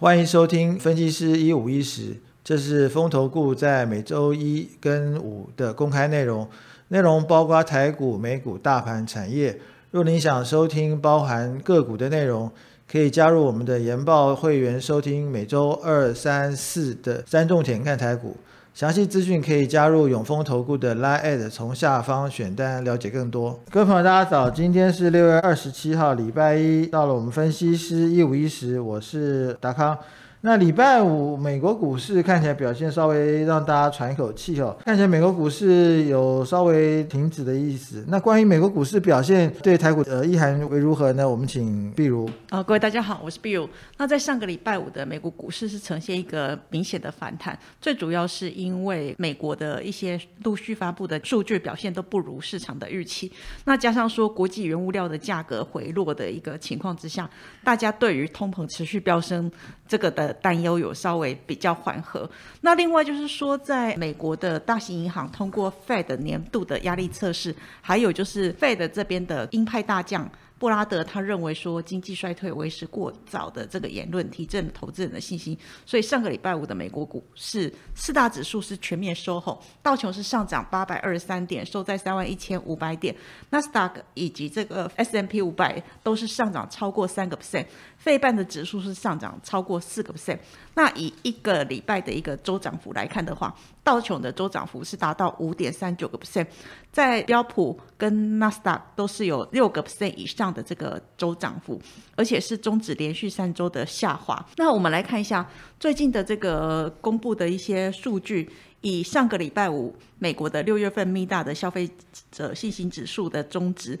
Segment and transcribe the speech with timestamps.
[0.00, 6.48] 欢迎收听分析师一五一十，这是风投顾在每周一跟五的公开内容，
[6.86, 9.58] 内容包括台股、美股、大盘、产业。
[9.90, 12.48] 若您想收听包含个股的内容，
[12.88, 18.36] 可以加入我们的研报会员，收听每周二、三、四的三重点看台股。
[18.78, 23.58] 详细资讯可以加入永丰投顾的 Line，从下方选单了解更多。
[23.72, 29.98] 各位朋友，大家早，今天是六月二十七号，礼拜一，到了我们分析师一五一十，我是达康。
[30.40, 38.04] 那礼拜五美国股市看起来表现稍微让大家喘一口气哦，看起来美国股市有稍微停止的意思。
[38.06, 41.28] 那关于美国股市表现对台股的意涵为如何呢？
[41.28, 42.30] 我们请碧如。
[42.50, 43.68] 啊，各位大家好，我是碧如。
[43.96, 53.32] 那在上个礼拜五的美国股市是呈现一个明显的反弹，最主要是因为美国的一些陆续发布的数据表现都不如市场的预期，
[53.64, 57.28] 那加上说国际原物料的价格回落的一个情况之下，
[57.64, 59.50] 大家对于通膨持续飙升
[59.88, 60.27] 这个的。
[60.34, 62.28] 担忧有稍微比较缓和。
[62.60, 70.28] 那另外就是说，在美国的大型银行通过 Fed 年度的压力测试，还有就是 Fed 这边的鹰派大将。
[70.58, 75.56] 布拉德他认为说经济衰退为时过早的这个言论提振投资人的信心，
[75.86, 83.14] 所以上个礼拜五的美国股市四大指数是全面收红，道琼是上涨八百二十三点，收在三万一千五百点，
[83.50, 90.38] 纳斯达克以及这个 S M P 五百都是上涨超过三个 percent，费半的指数是上涨超过四个 percent。
[90.78, 96.46] 那以一个礼拜的一个周涨幅来看的话，道琼的周涨幅是达到五点三九个 percent，
[96.92, 101.82] 在标普跟纳斯达都是有六个 percent 以上的这个周涨幅，
[102.14, 104.46] 而且是终止连续三周的下滑。
[104.56, 105.44] 那我们来看一下
[105.80, 108.48] 最近的这个公布的一些数据，
[108.80, 111.90] 以上个礼拜五美国的六月份密大的消费
[112.30, 113.98] 者信心指数的中值。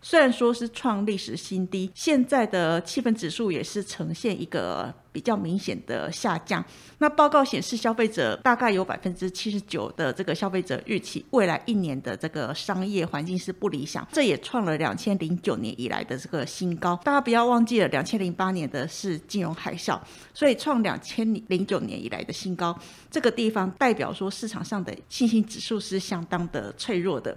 [0.00, 6.64] 虽然说是创历史新低，现在的气氛指数也是呈现一个比较明显的下降。
[6.98, 16.94] 那报告显示，消费者大概有百分之七十九的这个消费者预期未来一年的这个商业环境是不理想，这也创了两千零九年以来的这个新高。
[17.04, 20.00] 大家不要忘记了，两千零八年的是金融海啸，
[20.32, 22.78] 所以创两千零九年以来的新高。
[23.10, 27.36] 这个地方代表说市场上的信心指数是相当的脆弱的。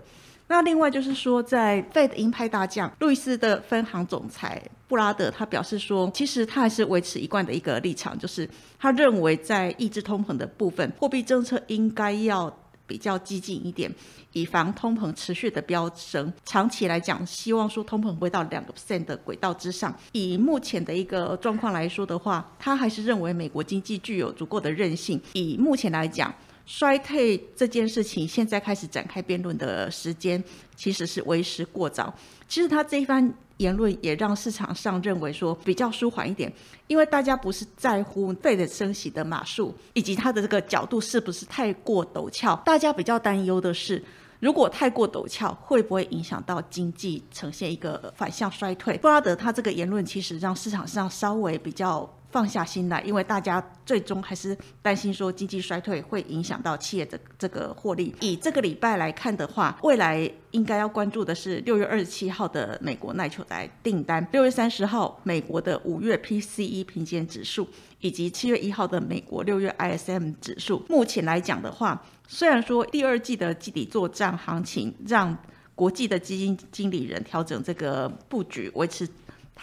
[0.52, 8.48] 那另外就是说，在 Fed 鹰派大将路易斯的分行总裁布拉德，他表示说，其实他还是维持一贯的一个立场，就是
[8.78, 12.54] 他认为在抑制通膨的部分，货币政策应该要
[12.86, 13.90] 比较激进一点，
[14.34, 16.30] 以防通膨持续的飙升。
[16.44, 19.98] 长期来讲，希望说通膨会到两个 percent 的轨道之上。
[20.12, 25.22] 以目前的一个状况来说的话，他还是认为美国经济具有足够的韧性。
[25.32, 26.34] 以目前来讲。
[26.66, 30.42] 衰退这件事情，现在开始展开辩论的时间，
[30.76, 32.14] 其实是为时过早。
[32.48, 36.52] 其实他这一番言论也让市场上认为说比较舒缓一点，
[36.88, 42.56] 因为大家不是在乎费的升息的码数，以及它的这个角度是不是太过陡峭。
[42.66, 44.04] 大家比较担忧的是，
[44.40, 48.98] 如果太过陡峭，会不会影响到经济呈现一个反向衰退？
[48.98, 52.10] 布拉德他这个言论其实让市场上稍微比较。
[52.32, 58.16] 放下心来，因为大家最终还是担心说经济衰退会影响到企业的这个获利。
[58.22, 67.68] 以这个礼拜来看的话，未来应该要关注的是六月二十七号的美国耐久材订单，六月三十号美国的五月 PCE 平减指数，
[68.00, 70.86] 以及七月一号的美国六月 ISM 指数。
[70.88, 75.38] 目前来讲的话，虽然说第二季的基底作战行情让
[75.76, 79.08] 国际的基金经理人调整这个布局，维持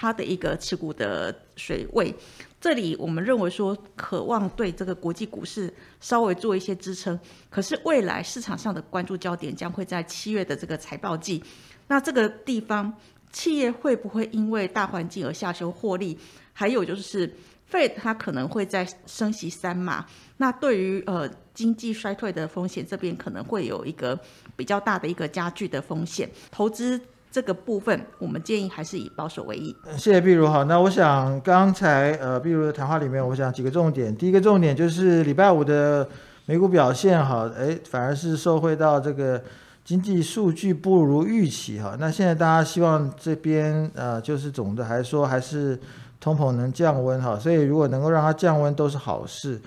[0.00, 2.14] 它的一个持股的水位。
[2.60, 7.18] 这里我们认为说，渴望对这个国际股市稍微做一些支撑。
[7.50, 11.42] 可是未来市场上的关注焦点将会在七月的这个财报季，
[11.88, 12.94] 那这个地方
[13.32, 16.16] 企业会不会因为大环境而下修获利？
[16.52, 17.28] 还有就是
[17.68, 24.16] ，Fed 它可能会在升息三码，那对于呃经济衰退的风险这边可能会有一个
[24.56, 27.00] 比较大的一个加剧的风险，投资。
[27.38, 29.72] 这个部分，我们建议还是以保守为宜。
[29.96, 34.12] 谢谢碧如哈，那我想刚才呃碧如的谈话里面，我想几个重点。
[34.16, 36.08] 第一个重点就是礼拜五的
[36.46, 39.40] 美股表现哈，哎，反而是受惠到这个
[39.84, 41.96] 经济数据不如预期哈。
[42.00, 45.78] 那现在大家希望这边呃，就是总的还说还是
[46.18, 49.60] 通膨能降温哈，所以如果能够让它降温都是好事。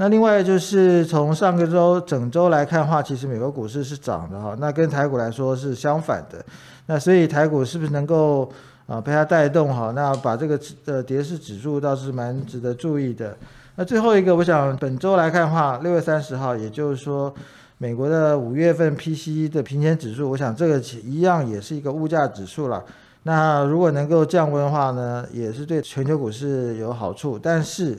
[0.00, 6.38] 那另外就是从上个周整周来看的话，其实美国股市是涨的哈，那跟台股来说是相反的。
[6.86, 8.48] 那所以台股是不是能够
[8.86, 9.90] 啊被它带动哈？
[9.96, 13.36] 那把这个呃跌势指数倒是蛮值得注意的。
[13.74, 17.34] 那最后一个，我想本周来看的话，六月三十号，也就是说
[17.78, 22.84] 美国的五月份 PCE 的平均指数，我想这个一样也是一个物价指数了。
[23.24, 27.36] 那如果能够降温的话呢，也是对全球股市有好处。
[27.36, 27.98] 但是，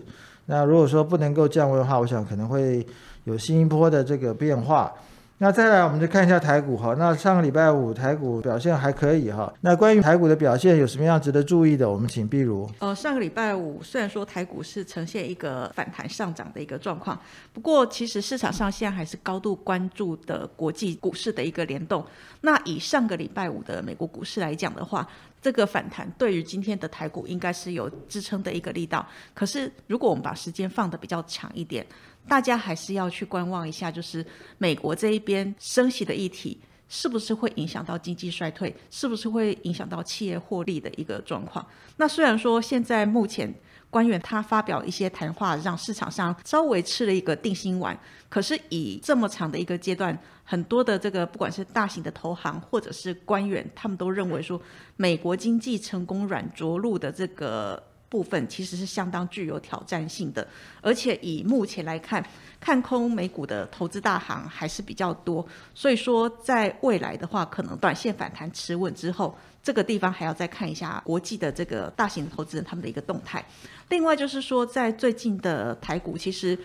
[0.51, 2.83] 那如果说不能够降温的话，我想可能会
[3.25, 4.91] 有新一波的这个变化。
[5.41, 6.93] 那再来，我们就看一下台股哈。
[6.99, 9.51] 那上个礼拜五台股表现还可以哈。
[9.61, 11.89] 那关于台股的表现有什么样值得注意的？
[11.89, 12.69] 我们请碧如。
[12.79, 17.17] 呃，上个礼拜五虽然说台股是呈现一个反弹上涨的一个状况，
[17.53, 22.05] 不过其实市场上现在还是高度关注的国际股市的一个联动。
[22.41, 25.07] 那以上个礼拜五的美国股市来讲的话，
[25.41, 29.07] 这个反弹对于今天的台股应该是有支撑的一个力道。
[29.33, 31.85] 可是如果我们把时间放的比较长一点，
[32.29, 34.25] 大家还是要去观望一下，就是
[34.59, 41.65] 美国这一边升息的议题，是不是会影响到经济衰退，是不是会影响到企业获利的一个状况？
[41.97, 43.51] 那虽然说现在目前
[43.89, 47.99] 官员他发表一些谈话，让市场上稍微吃了一个定心丸，
[48.29, 54.61] 可是以这么长的一个阶段，很多的这个不管是大型的投行或者是官员，他们都认为说，
[54.95, 57.83] 美国经济成功软着陆的这个。
[58.09, 60.45] 部分其实是相当具有挑战性的，
[60.81, 62.25] 而且以目前来看，
[62.59, 73.45] 看空美股的投资大行还是比较多，所以说在未来的话，可能短线反弹持稳之后，这个地方还要再看一下国际的这个大型投资人他们的一个动态。
[73.89, 76.57] 另外就是说，在最近的台股，其实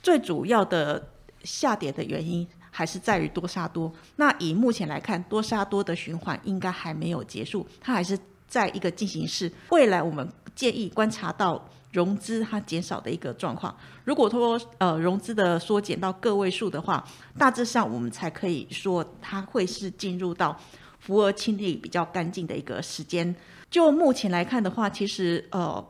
[0.00, 1.04] 最主要的
[1.42, 3.92] 下跌的原因还是在于多杀多。
[4.14, 8.16] 那以目前来看，多杀多的循环应该还没有结束，它还是
[8.46, 9.50] 在一个进行式。
[9.70, 10.28] 未来我们。
[10.54, 13.76] 建议观察到融资它减少的一个状况。
[14.04, 17.06] 如果说呃融资的缩减到个位数的话，
[17.38, 20.58] 大致上我们才可以说它会是进入到
[20.98, 23.34] 浮额清理比较干净的一个时间。
[23.70, 25.84] 就目前来看的话，其实呃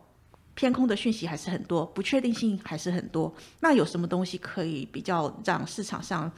[0.54, 3.32] 偏空的讯息还是很多，不确定性还是很多。
[3.60, 6.30] 那有什么东西可以比较让市场上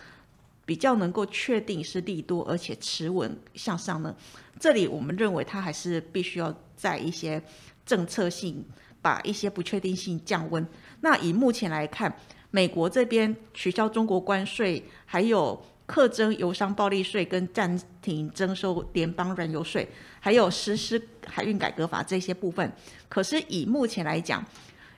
[0.67, 4.15] 比较能够确定是利多，而且持稳向上呢？
[4.61, 7.43] 这里我们认为它还是必须要在一些。
[7.85, 8.65] 政策性
[9.03, 10.67] 把一些不确定性降温。
[11.01, 12.15] 那以目前来看，
[12.51, 19.87] 美国这边取消中国关税，还有课征油商暴利税跟暂停征收联邦燃油税，
[20.21, 22.73] 还有实施海运改革法这些部分。
[23.09, 24.43] 可是以目前来讲，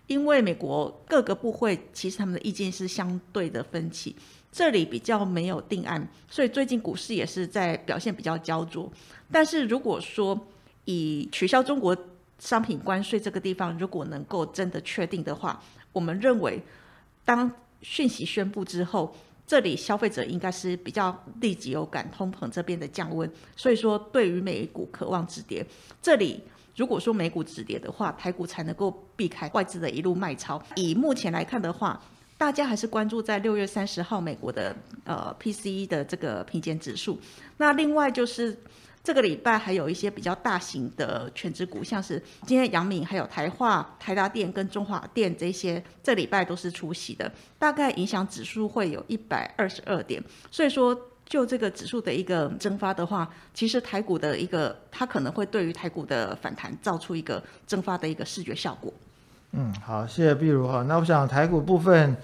[0.07, 4.15] 因为美国各个部会其实他们的意见是相对的分歧，
[4.53, 8.89] 这里比较没有定案，所以最近股市也是在表现比较焦灼。
[9.33, 10.47] 但是如果说
[10.85, 11.97] 以取消中国
[12.39, 15.63] 商品关税这个地方，如果能够真的确定的话，
[15.93, 16.63] 我们认为，
[17.25, 17.51] 当
[17.81, 19.17] 讯息宣布之后，
[19.47, 25.65] 这里消费者应该是比较立即有感，通膨这边的降温，所以说对于美股渴望止跌。
[26.03, 26.43] 这里
[26.77, 30.63] 如果说美股止跌的话，台股才能够避开外资的一路卖超。
[30.75, 31.99] 以目前来看的话，
[32.37, 37.19] 大家还是关注在六月三十号美国的呃 PCE 的这个平减指数。
[37.57, 38.59] 那另外就是。
[39.07, 50.21] 这个礼拜还有一些比较大型的全职股，像是今天阳明、还有台化、台达电跟中华电这些，这礼拜都是出席的，大概影响指数会有一百二十二点。
[50.51, 50.93] 所以说，
[51.25, 58.93] 就这个指数的一个蒸发的话，其实台股的一个它可能会对于台股的反弹造出一个蒸发的一个视觉效果。
[59.53, 60.83] 嗯，好，谢谢碧如哈。
[60.83, 62.17] 那我想台股部分，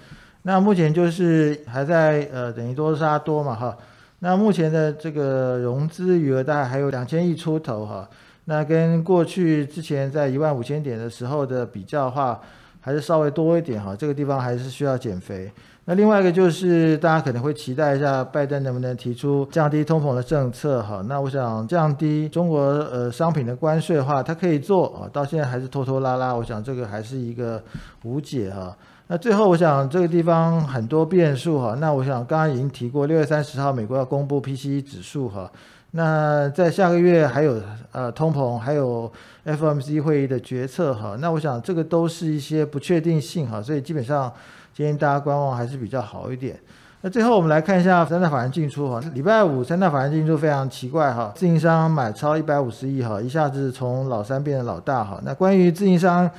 [0.43, 3.79] 那目前就是还在呃等于多杀多嘛哈。
[4.25, 8.09] 那目前的这个融资余额大概还有两千亿出头哈，
[8.45, 12.41] 那跟过去之前在一万五千点的时候的比较的话，
[12.81, 15.51] 还是稍微多一点哈，这个地方还是需要减肥。
[15.87, 27.61] 那另外一个就是大家可能会期待一下拜登能不能提出降低通膨的政策哈，那我想降低中国呃商品的关税的话，它可以做啊，到现在还是拖拖拉拉，我想这个还是一个
[28.05, 28.77] 无解哈。
[29.13, 31.77] 那最后，我想这个地方很多变数哈。
[31.79, 35.53] 那我想刚刚已经提过，六月三十号美国要公布 PCE 指数哈。
[35.91, 39.13] 那在下个月还有呃通膨，还有
[39.45, 41.15] FOMC 会议的决策哈。
[41.21, 44.33] 那我想这个都是一些不确定性哈，所以基本上
[44.73, 46.59] 今天大家观望还是比较好一点。
[47.03, 48.99] 那最后我们来看一下三大法人进出哈。
[49.13, 55.21] 礼拜五三大法人进出非常奇怪哈，自营商买超一百五十亿哈，一下子从老三变成老大哈。
[55.23, 56.31] 那关于自营商。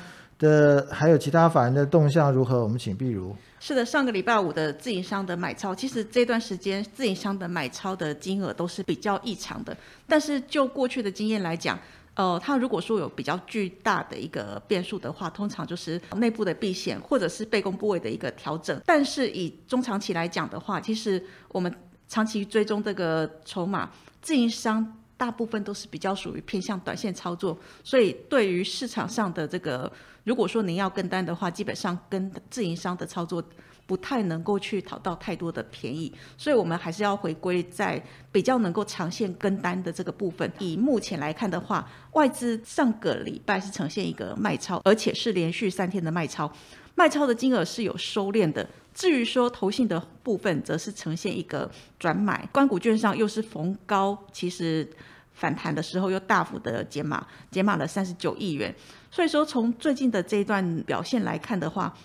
[0.44, 2.62] 的还有其他法人的动向如何？
[2.62, 3.34] 我们请碧如。
[3.62, 9.76] 是的，上个礼拜五的自营商的买超，其实这段时间自营商的买超的金额都是比较异常的。
[10.06, 11.80] 但是就过去的经验来讲，
[12.16, 18.78] 呃，它如果说有比较巨大的一个变数的话，通常就是内部的避险或者是备供部位的一个调整。
[18.86, 21.74] 但是以中长期来讲的话，其实我们
[22.08, 23.90] 长期追踪这个筹码，
[24.22, 25.00] 自营商。
[25.16, 29.90] 大部分都是比较属于偏向短线操作，所以对于市场上的这个，
[30.24, 33.44] 如果说您要跟单的话，基本上跟自营商的操作
[33.86, 38.02] 不太能够去讨到太多的便宜，所以我们还是要回归在
[38.32, 40.50] 比较能够长线跟单的这个部分。
[40.60, 46.50] 以目前来看的话，外资上个礼拜是呈现一个卖超，而且是连续三天的卖超，
[46.96, 48.66] 卖超的金额是有收敛的。
[48.94, 54.88] 至于说投信的部分，则是呈现一个转买，关股券上又是逢高，其实
[55.34, 58.74] 反弹的时候又大幅的减码，减码了三十九亿元。
[59.14, 61.96] 所以说，从最近的这一段表现来看的话，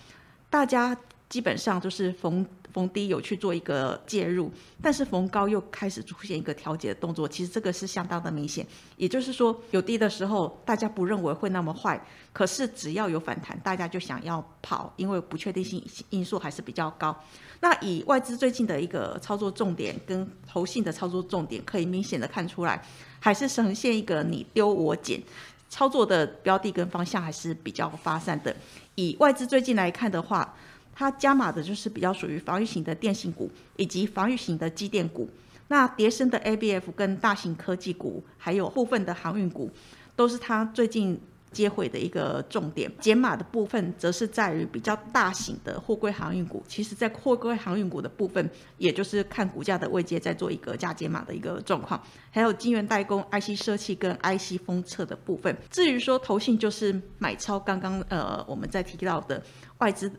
[0.51, 0.95] 大家
[1.31, 2.47] 基本上就是逢。
[2.71, 8.65] 逢低有去做一个介入，但是逢高又开始出现一个调节的动作，其实这个是相当的明显。
[8.99, 11.99] 也就是说，有低的时候大家不认为会那么坏，
[12.31, 17.19] 可是只要有反弹，大家就想要跑，因为不确定性因素还是比较高。
[17.59, 22.81] 那以外资最近的一个操作重点跟投信的操作重点，可以明显的看出来，
[23.19, 25.21] 还是呈现一个你丢我捡，
[25.69, 28.55] 操作的标的跟方向还是比较发散的。
[28.95, 30.55] 以外资最近来看的话。
[31.01, 35.31] 它加码的就是比较属于防御型的电信股以及防御型的机电股，
[35.69, 39.71] 那叠升的 ABF 跟大型科技股，还有部分的航运股，
[40.17, 41.17] 都是它最近
[41.53, 42.91] 接回的一个重点。
[43.01, 52.03] 减码的部分则是在于比较大型的货柜航运股，其实在货柜航运股的部分，也就是看股价的位阶在做一个价减码的一个状况。
[52.31, 55.57] 还有晶圆代工、IC 设计跟 IC 封测的部分。
[55.71, 59.43] 至于说投信就是买超，刚刚呃我们在提到的
[59.79, 60.11] 外资。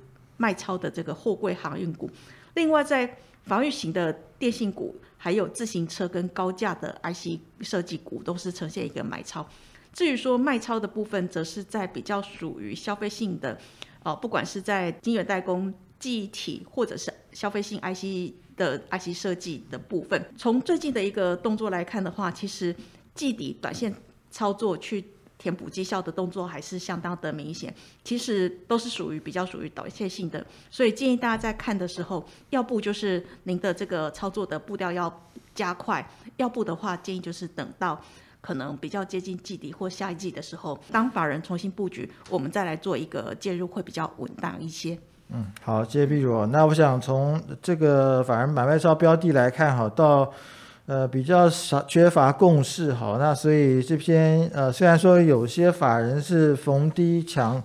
[0.42, 2.10] 卖超的这个货柜航运股，
[2.54, 9.46] 另外在防御型的电信股，还有自行车跟高价的 IC 设计股，都是呈现一个买超。
[9.93, 13.58] 至于说卖超的部分，则是在比较属于消费性的，
[14.03, 20.31] 哦，不管是在晶圆代工、记忆体，或者是消费性 IC 的 IC 设计的部分。
[20.38, 22.75] 从最近的一个动作来看的话，其实
[23.13, 23.93] 季底短线
[24.31, 25.03] 操作去。
[25.39, 36.05] 填补绩效的动作还是相当的明显，其实都是属于比较属于短线性的，所以建议大家在看的时候，要不就是您的这个操作的步调要加快，
[36.36, 38.03] 要不的话建议就是等到
[38.41, 44.98] 可能比较接近季底或下一季的时候，当法人重新布局，我们再来做一个介入会比较稳当一些。
[45.29, 46.46] 嗯，好，谢谢毕主。
[46.48, 50.31] 那我想从这个法人买卖超标的来看，哈到。
[50.86, 57.62] 呃，比较少缺乏共识，好，那所以这篇呃，虽然说有些法人是逢低抢，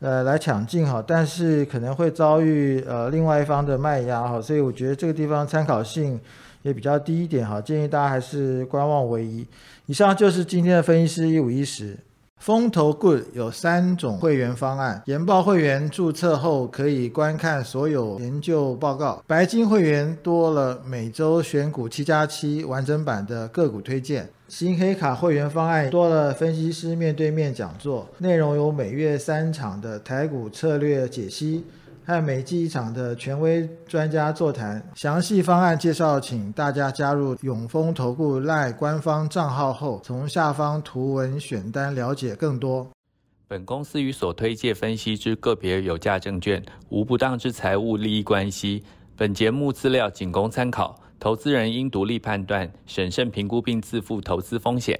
[0.00, 6.20] 呃，来抢进哈，但是可能会遭遇呃另外一方的卖压哈，所以我觉得这个地方参考性
[6.66, 9.46] 也比较低一点哈，建议大家还是观望为宜。
[9.86, 11.96] 以上就是今天的分析师一五一十。
[12.38, 31.64] 风投 Good 有三种会员方案，研报会员注册后可以观看所有研究报告，白金会员多了每周选股七加七完整版的个股推荐，新黑卡会员方案多了分析师面对面讲座，内容有每月三场的台股策略解析。
[32.06, 42.88] 和每季一场的权威专家座谈，详细方案介绍，请大家加入永丰投顾赖官方账号后，从下方图文选单了解更多。
[43.48, 48.84] 本公司与所推介分析之个别有价证券无不当之财务利益关系。
[49.16, 54.96] 本节目资料仅供参考，投资人应独立判断、审慎评估并自负投资风险。